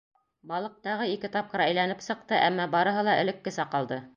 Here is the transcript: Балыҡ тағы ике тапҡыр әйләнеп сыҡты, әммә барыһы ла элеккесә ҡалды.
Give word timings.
Балыҡ 0.51 0.77
тағы 0.87 1.05
ике 1.15 1.29
тапҡыр 1.35 1.63
әйләнеп 1.67 2.03
сыҡты, 2.07 2.39
әммә 2.49 2.67
барыһы 2.77 3.05
ла 3.11 3.17
элеккесә 3.25 3.71
ҡалды. 3.77 4.05